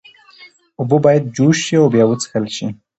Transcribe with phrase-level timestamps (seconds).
[0.79, 2.67] اوبه باید جوش شي او بیا وڅښل شي۔